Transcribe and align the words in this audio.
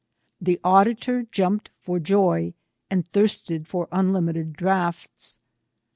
The 0.41 0.59
auditor 0.63 1.27
jumped 1.29 1.69
for 1.83 1.99
joy, 1.99 2.55
and 2.89 3.07
thirsted 3.09 3.67
for 3.67 3.87
unlimited 3.91 4.53
draughts. 4.53 5.37